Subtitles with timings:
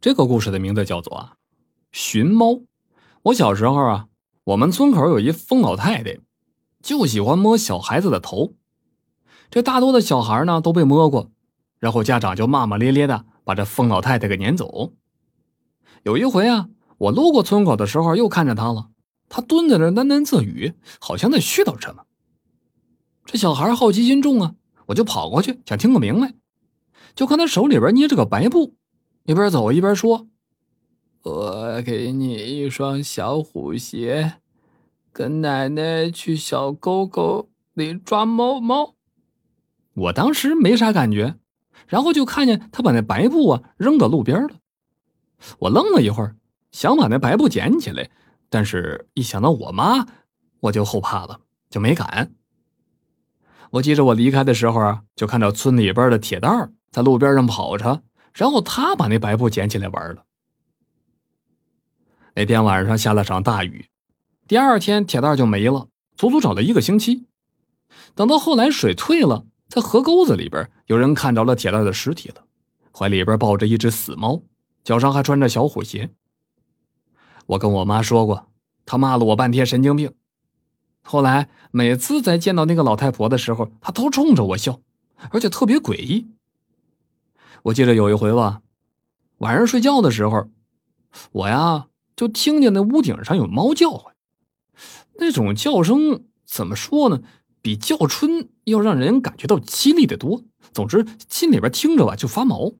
[0.00, 1.34] 这个故事的名字叫做啊，
[1.92, 2.62] 寻猫。
[3.24, 4.06] 我小时候啊，
[4.44, 6.18] 我们村口有一疯老太太，
[6.82, 8.54] 就喜欢摸小孩子的头。
[9.50, 11.30] 这大多的小孩呢都被摸过，
[11.78, 14.94] 然后家长就骂骂咧咧的把这疯老太太给撵走。
[16.04, 18.88] 有一回啊，我路过村口的时候又看见她了，
[19.28, 22.04] 她蹲在那喃喃自语，好像在絮叨什么。
[23.26, 24.54] 这小孩好奇心重啊，
[24.86, 26.32] 我就跑过去想听个明白，
[27.14, 28.76] 就看他手里边捏着个白布。
[29.30, 30.26] 一边走一边说
[31.22, 34.38] ：“我给你一双小虎鞋，
[35.12, 38.96] 跟奶奶去小沟沟里抓猫猫。”
[39.94, 41.36] 我当时没啥感觉，
[41.86, 44.56] 然后就看见他把那白布啊扔到路边了。
[45.60, 46.34] 我愣了一会儿，
[46.72, 48.10] 想把那白布捡起来，
[48.48, 50.08] 但是一想到我妈，
[50.62, 52.34] 我就后怕了，就没敢。
[53.70, 58.02] 我记着我离开的时候啊，就看到村里边的铁蛋在路边上跑着。
[58.32, 60.24] 然后他把那白布捡起来玩了。
[62.34, 63.86] 那天晚上下了场大雨，
[64.46, 67.26] 第二天铁蛋就没了，足足找了一个星期。
[68.14, 72.44] 等到后来水退了，在河沟子里边有人看着了铁蛋的尸体了，
[72.96, 74.42] 怀里边抱着一只死猫，
[74.84, 76.10] 脚上还穿着小虎鞋。
[77.46, 78.48] 我跟我妈说过，
[78.86, 80.12] 她骂了我半天神经病。
[81.02, 84.80] 后来每次在见到那个老太婆的时候，她都冲着我笑，
[85.30, 86.28] 而且特别诡异。
[87.64, 88.62] 我记得有一回吧，
[89.38, 90.48] 晚上睡觉的时候，
[91.32, 94.14] 我呀就听见那屋顶上有猫叫唤，
[95.18, 97.20] 那种叫声怎么说呢？
[97.62, 100.42] 比叫春要让人感觉到凄厉的多。
[100.72, 102.72] 总之，心里边听着吧就发毛。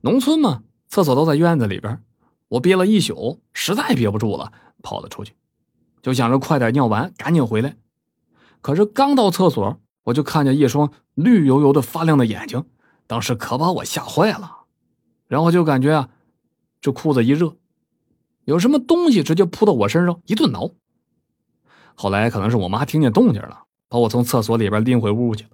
[0.00, 2.02] 农村嘛，厕所都在院子里边，
[2.48, 5.34] 我憋了一宿，实在憋不住了，跑了出去，
[6.02, 7.76] 就想着快点尿完，赶紧回来。
[8.60, 12.64] 可是刚到厕所，我就看见一双绿油油的发亮的眼睛。
[13.06, 14.64] 当时可把我吓坏了，
[15.26, 16.08] 然后就感觉啊，
[16.80, 17.56] 这裤子一热，
[18.44, 20.70] 有什么东西直接扑到我身上一顿挠。
[21.94, 25.50] 后来可能是我妈听见动静了，把我从厕所里边拎回屋去了。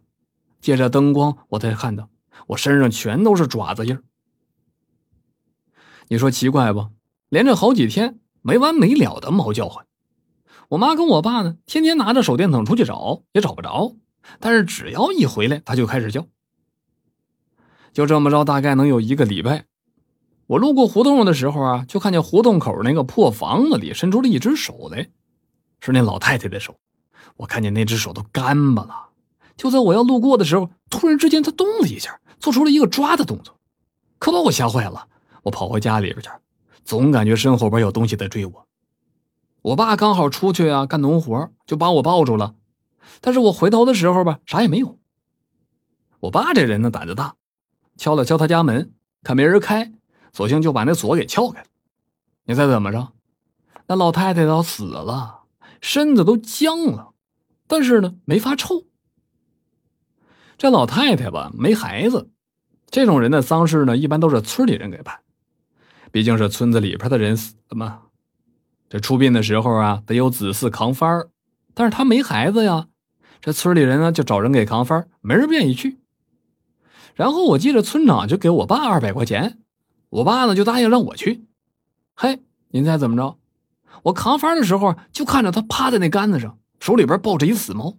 [0.60, 2.09] 借着灯光，我才看到
[2.49, 3.99] 我身上全都是爪子印
[6.09, 6.89] 你说奇怪不？
[7.28, 9.87] 连着好几天没完没了的猫叫唤。
[10.71, 13.97] 我妈跟我爸呢，天天拿着手电筒出去找，也找不着。
[14.39, 16.27] 但是只要一回来，它就开始叫。
[17.93, 19.65] 就这么着，大概能有一个礼拜。
[20.47, 25.09] 我路过胡同的时候啊，就看见胡同口那个破房子里伸出了一只手来，
[25.81, 26.77] 是那老太太的手。
[27.37, 29.11] 我看见那只手都干巴了。
[29.56, 33.59] 就在我要路过的时候，突然之间她动了一下，做出了一个抓的动作，
[34.19, 35.07] 可把我吓坏了。
[35.43, 36.28] 我跑回家里边去，
[36.84, 38.67] 总感觉身后边有东西在追我。
[39.62, 42.55] 我爸刚好出去啊干农活，就把我抱住了。
[43.21, 44.99] 但是我回头的时候吧，啥也没有。
[46.21, 47.37] 我爸这人呢，胆子大。
[48.00, 49.93] 敲了敲他家门，看没人开，
[50.33, 51.66] 索性就把那锁给撬开了。
[52.44, 53.12] 你猜怎么着？
[53.88, 55.41] 那老太太倒死了，
[55.83, 57.12] 身子都僵了，
[57.66, 58.87] 但是呢没发臭。
[60.56, 62.31] 这老太太吧没孩子，
[62.91, 65.21] 这种人的丧事呢一般都是村里人给办，
[66.10, 68.05] 毕竟是村子里边的人死了嘛。
[68.89, 71.28] 这出殡的时候啊得有子嗣扛幡
[71.75, 72.87] 但是他没孩子呀，
[73.43, 76.00] 这村里人呢就找人给扛幡没人愿意去。
[77.15, 79.59] 然后我记得村长就给我爸二百块钱，
[80.09, 81.47] 我爸呢就答应让我去。
[82.15, 83.37] 嘿，您猜怎么着？
[84.04, 87.97] 我扛幡的时候就看着他趴在那杆子上，手里边抱着一死猫。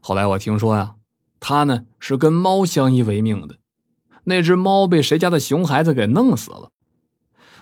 [0.00, 0.96] 后来我听说呀，
[1.38, 3.56] 他呢是跟猫相依为命的，
[4.24, 6.70] 那只猫被谁家的熊孩子给弄死了。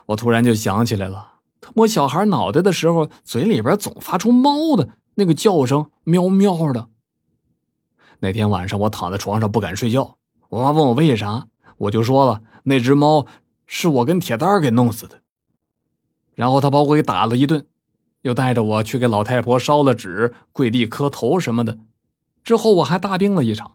[0.07, 6.89] 我突然就想起来了，他摸小孩脑袋的时候，嘴里边总发出猫的那个叫声，喵喵的。
[8.23, 10.17] 那天晚上我躺在床上不敢睡觉，
[10.49, 13.27] 我妈问我为啥，我就说了那只猫
[13.67, 15.23] 是我跟铁蛋给弄死的。
[16.37, 17.67] 然后他把我给打了一顿，
[18.21, 21.81] 又带着我去给老太婆烧了纸、跪地磕头什么的。
[22.45, 23.73] 之后我还大病了一场。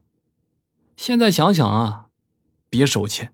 [0.95, 2.05] 现在想想啊，
[2.69, 3.33] 别手欠。